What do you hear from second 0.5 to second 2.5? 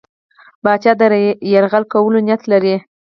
پاچا د یرغل کولو نیت